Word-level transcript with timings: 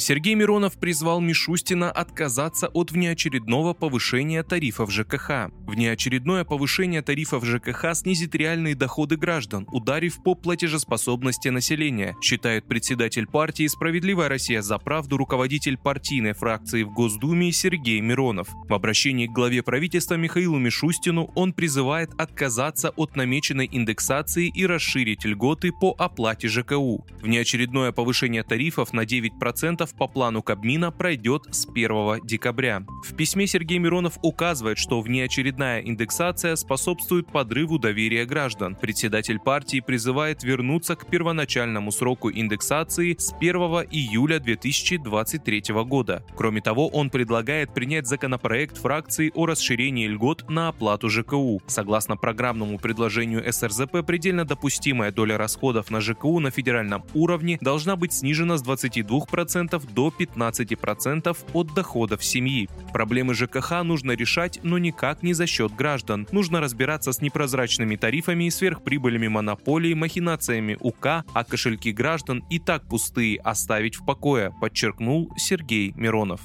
Сергей 0.00 0.34
Миронов 0.34 0.78
призвал 0.78 1.20
Мишустина 1.20 1.90
отказаться 1.90 2.68
от 2.68 2.90
внеочередного 2.90 3.74
повышения 3.74 4.42
тарифов 4.42 4.90
ЖКХ. 4.90 5.50
Внеочередное 5.66 6.44
повышение 6.44 7.02
тарифов 7.02 7.44
ЖКХ 7.44 7.94
снизит 7.94 8.34
реальные 8.34 8.74
доходы 8.74 9.18
граждан, 9.18 9.66
ударив 9.70 10.22
по 10.22 10.34
платежеспособности 10.34 11.48
населения, 11.48 12.16
считает 12.22 12.66
председатель 12.66 13.26
партии 13.26 13.66
«Справедливая 13.66 14.30
Россия 14.30 14.62
за 14.62 14.78
правду» 14.78 15.18
руководитель 15.18 15.76
партийной 15.76 16.32
фракции 16.32 16.82
в 16.82 16.92
Госдуме 16.94 17.52
Сергей 17.52 18.00
Миронов. 18.00 18.48
В 18.68 18.72
обращении 18.72 19.26
к 19.26 19.32
главе 19.32 19.62
правительства 19.62 20.14
Михаилу 20.14 20.58
Мишустину 20.58 21.30
он 21.34 21.52
призывает 21.52 22.10
отказаться 22.18 22.88
от 22.96 23.16
намеченной 23.16 23.68
индексации 23.70 24.48
и 24.48 24.64
расширить 24.64 25.26
льготы 25.26 25.72
по 25.72 25.94
оплате 25.98 26.48
ЖКУ. 26.48 27.04
Внеочередное 27.20 27.92
повышение 27.92 28.42
тарифов 28.42 28.94
на 28.94 29.04
9% 29.04 29.89
по 29.92 30.06
плану 30.06 30.42
Кабмина 30.42 30.90
пройдет 30.90 31.44
с 31.50 31.66
1 31.66 32.20
декабря. 32.24 32.84
В 33.04 33.14
письме 33.14 33.46
Сергей 33.46 33.78
Миронов 33.78 34.18
указывает, 34.22 34.78
что 34.78 35.00
внеочередная 35.00 35.80
индексация 35.80 36.56
способствует 36.56 37.26
подрыву 37.26 37.78
доверия 37.78 38.24
граждан. 38.24 38.74
Председатель 38.74 39.38
партии 39.38 39.80
призывает 39.80 40.42
вернуться 40.42 40.96
к 40.96 41.06
первоначальному 41.06 41.92
сроку 41.92 42.30
индексации 42.30 43.16
с 43.18 43.32
1 43.32 43.54
июля 43.90 44.38
2023 44.40 45.62
года. 45.84 46.24
Кроме 46.36 46.60
того, 46.60 46.88
он 46.88 47.10
предлагает 47.10 47.74
принять 47.74 48.06
законопроект 48.06 48.78
фракции 48.78 49.30
о 49.34 49.46
расширении 49.46 50.06
льгот 50.06 50.48
на 50.48 50.68
оплату 50.68 51.08
ЖКУ. 51.08 51.62
Согласно 51.66 52.16
программному 52.16 52.78
предложению 52.78 53.44
СРЗП, 53.52 54.04
предельно 54.06 54.44
допустимая 54.44 55.12
доля 55.12 55.38
расходов 55.38 55.90
на 55.90 56.00
ЖКУ 56.00 56.40
на 56.40 56.50
федеральном 56.50 57.04
уровне 57.14 57.58
должна 57.60 57.96
быть 57.96 58.12
снижена 58.12 58.56
с 58.56 58.62
22% 58.62 59.79
до 59.84 60.08
15% 60.08 61.36
от 61.52 61.74
доходов 61.74 62.24
семьи. 62.24 62.68
Проблемы 62.92 63.34
ЖКХ 63.34 63.82
нужно 63.82 64.12
решать, 64.12 64.60
но 64.62 64.78
никак 64.78 65.22
не 65.22 65.32
за 65.32 65.46
счет 65.46 65.74
граждан. 65.74 66.26
Нужно 66.32 66.60
разбираться 66.60 67.12
с 67.12 67.20
непрозрачными 67.20 67.96
тарифами 67.96 68.44
и 68.44 68.50
сверхприбылями 68.50 69.28
монополий, 69.28 69.94
махинациями 69.94 70.76
УК, 70.80 71.24
а 71.32 71.44
кошельки 71.44 71.92
граждан 71.92 72.44
и 72.50 72.58
так 72.58 72.88
пустые 72.88 73.38
оставить 73.40 73.96
в 73.96 74.04
покое, 74.04 74.52
подчеркнул 74.60 75.32
Сергей 75.36 75.92
Миронов. 75.96 76.40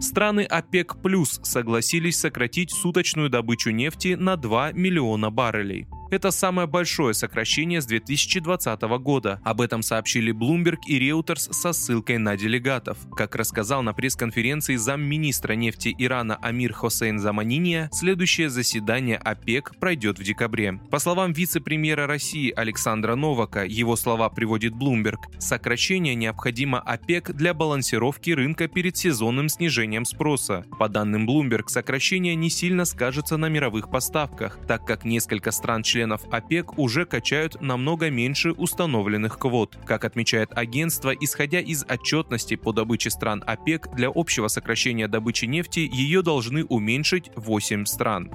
Страны 0.00 0.40
ОПЕК 0.40 1.00
плюс 1.02 1.38
согласились 1.42 2.18
сократить 2.18 2.72
суточную 2.72 3.30
добычу 3.30 3.70
нефти 3.70 4.16
на 4.18 4.36
2 4.36 4.72
миллиона 4.72 5.30
баррелей. 5.30 5.86
Это 6.12 6.30
самое 6.30 6.68
большое 6.68 7.14
сокращение 7.14 7.80
с 7.80 7.86
2020 7.86 8.82
года. 9.00 9.40
Об 9.44 9.62
этом 9.62 9.80
сообщили 9.80 10.30
Bloomberg 10.30 10.80
и 10.86 11.00
Reuters 11.00 11.54
со 11.54 11.72
ссылкой 11.72 12.18
на 12.18 12.36
делегатов. 12.36 12.98
Как 13.16 13.34
рассказал 13.34 13.82
на 13.82 13.94
пресс-конференции 13.94 14.76
замминистра 14.76 15.54
нефти 15.54 15.94
Ирана 15.96 16.36
Амир 16.42 16.74
Хосейн 16.74 17.18
Заманиния, 17.18 17.88
следующее 17.92 18.50
заседание 18.50 19.16
ОПЕК 19.16 19.72
пройдет 19.80 20.18
в 20.18 20.22
декабре. 20.22 20.78
По 20.90 20.98
словам 20.98 21.32
вице-премьера 21.32 22.06
России 22.06 22.52
Александра 22.54 23.14
Новака, 23.14 23.62
его 23.62 23.96
слова 23.96 24.28
приводит 24.28 24.74
Bloomberg, 24.74 25.16
сокращение 25.38 26.14
необходимо 26.14 26.78
ОПЕК 26.78 27.34
для 27.34 27.54
балансировки 27.54 28.32
рынка 28.32 28.68
перед 28.68 28.98
сезонным 28.98 29.48
снижением 29.48 30.04
спроса. 30.04 30.66
По 30.78 30.90
данным 30.90 31.26
Bloomberg, 31.26 31.68
сокращение 31.68 32.34
не 32.34 32.50
сильно 32.50 32.84
скажется 32.84 33.38
на 33.38 33.48
мировых 33.48 33.90
поставках, 33.90 34.58
так 34.68 34.86
как 34.86 35.06
несколько 35.06 35.52
стран-членов 35.52 36.01
членов 36.02 36.22
ОПЕК 36.32 36.78
уже 36.78 37.04
качают 37.06 37.60
намного 37.60 38.10
меньше 38.10 38.50
установленных 38.50 39.38
квот. 39.38 39.78
Как 39.86 40.04
отмечает 40.04 40.50
агентство, 40.52 41.14
исходя 41.14 41.60
из 41.60 41.84
отчетности 41.88 42.56
по 42.56 42.72
добыче 42.72 43.08
стран 43.10 43.44
ОПЕК, 43.46 43.94
для 43.94 44.10
общего 44.12 44.48
сокращения 44.48 45.06
добычи 45.06 45.44
нефти 45.44 45.88
ее 45.92 46.22
должны 46.22 46.64
уменьшить 46.64 47.30
8 47.36 47.84
стран. 47.84 48.32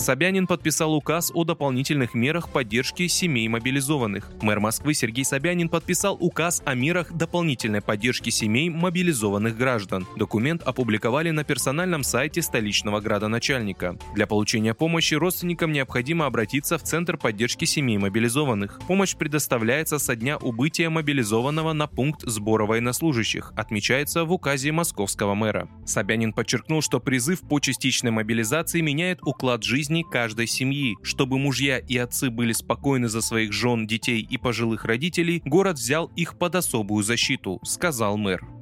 Собянин 0.00 0.46
подписал 0.46 0.94
указ 0.94 1.30
о 1.34 1.44
дополнительных 1.44 2.14
мерах 2.14 2.48
поддержки 2.48 3.06
семей 3.06 3.46
мобилизованных. 3.48 4.30
Мэр 4.40 4.58
Москвы 4.58 4.94
Сергей 4.94 5.26
Собянин 5.26 5.68
подписал 5.68 6.16
указ 6.18 6.62
о 6.64 6.74
мерах 6.74 7.12
дополнительной 7.12 7.82
поддержки 7.82 8.30
семей 8.30 8.70
мобилизованных 8.70 9.58
граждан. 9.58 10.06
Документ 10.16 10.62
опубликовали 10.62 11.30
на 11.30 11.44
персональном 11.44 12.02
сайте 12.02 12.40
столичного 12.40 13.00
градоначальника. 13.00 13.98
Для 14.14 14.26
получения 14.26 14.72
помощи 14.72 15.12
родственникам 15.12 15.70
необходимо 15.70 16.24
обратиться 16.24 16.78
в 16.78 16.82
Центр 16.82 17.18
поддержки 17.18 17.66
семей 17.66 17.98
мобилизованных. 17.98 18.80
Помощь 18.88 19.14
предоставляется 19.14 19.98
со 19.98 20.16
дня 20.16 20.38
убытия 20.38 20.88
мобилизованного 20.88 21.74
на 21.74 21.86
пункт 21.86 22.22
сбора 22.22 22.64
военнослужащих, 22.64 23.52
отмечается 23.54 24.24
в 24.24 24.32
указе 24.32 24.72
московского 24.72 25.34
мэра. 25.34 25.68
Собянин 25.84 26.32
подчеркнул, 26.32 26.80
что 26.80 27.00
призыв 27.00 27.42
по 27.42 27.60
частичной 27.60 28.12
мобилизации 28.12 28.80
меняет 28.80 29.18
уклад 29.22 29.62
жизни 29.62 29.89
жизни 29.90 30.04
каждой 30.08 30.46
семьи. 30.46 30.96
Чтобы 31.02 31.38
мужья 31.38 31.78
и 31.78 31.96
отцы 31.96 32.30
были 32.30 32.52
спокойны 32.52 33.08
за 33.08 33.20
своих 33.20 33.52
жен, 33.52 33.86
детей 33.86 34.20
и 34.20 34.38
пожилых 34.38 34.84
родителей, 34.84 35.42
город 35.44 35.78
взял 35.78 36.06
их 36.16 36.38
под 36.38 36.54
особую 36.54 37.02
защиту, 37.02 37.58
сказал 37.64 38.16
мэр. 38.16 38.59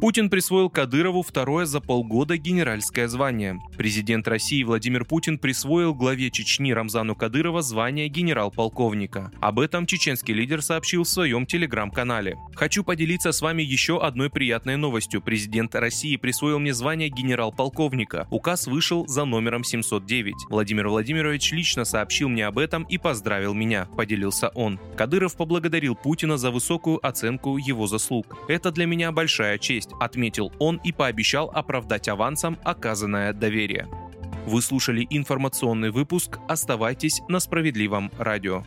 Путин 0.00 0.30
присвоил 0.30 0.70
Кадырову 0.70 1.22
второе 1.22 1.66
за 1.66 1.78
полгода 1.78 2.38
генеральское 2.38 3.06
звание. 3.06 3.60
Президент 3.76 4.26
России 4.28 4.62
Владимир 4.62 5.04
Путин 5.04 5.36
присвоил 5.36 5.94
главе 5.94 6.30
Чечни 6.30 6.72
Рамзану 6.72 7.14
Кадырова 7.14 7.60
звание 7.60 8.08
генерал-полковника. 8.08 9.30
Об 9.42 9.60
этом 9.60 9.84
чеченский 9.84 10.32
лидер 10.32 10.62
сообщил 10.62 11.02
в 11.02 11.08
своем 11.08 11.44
телеграм-канале. 11.44 12.38
Хочу 12.54 12.82
поделиться 12.82 13.30
с 13.30 13.42
вами 13.42 13.62
еще 13.62 14.00
одной 14.00 14.30
приятной 14.30 14.78
новостью. 14.78 15.20
Президент 15.20 15.74
России 15.74 16.16
присвоил 16.16 16.58
мне 16.58 16.72
звание 16.72 17.10
генерал-полковника. 17.10 18.26
Указ 18.30 18.68
вышел 18.68 19.06
за 19.06 19.26
номером 19.26 19.64
709. 19.64 20.34
Владимир 20.48 20.88
Владимирович 20.88 21.52
лично 21.52 21.84
сообщил 21.84 22.30
мне 22.30 22.46
об 22.46 22.56
этом 22.56 22.84
и 22.84 22.96
поздравил 22.96 23.52
меня, 23.52 23.84
поделился 23.98 24.48
он. 24.54 24.80
Кадыров 24.96 25.36
поблагодарил 25.36 25.94
Путина 25.94 26.38
за 26.38 26.50
высокую 26.50 27.06
оценку 27.06 27.58
его 27.58 27.86
заслуг. 27.86 28.38
Это 28.48 28.70
для 28.70 28.86
меня 28.86 29.12
большая 29.12 29.58
честь 29.58 29.89
есть, 29.90 30.00
отметил 30.00 30.52
он 30.58 30.80
и 30.84 30.92
пообещал 30.92 31.50
оправдать 31.52 32.08
авансом 32.08 32.58
оказанное 32.64 33.32
доверие. 33.32 33.88
Вы 34.46 34.62
слушали 34.62 35.06
информационный 35.10 35.90
выпуск. 35.90 36.38
Оставайтесь 36.48 37.20
на 37.28 37.40
справедливом 37.40 38.10
радио. 38.18 38.64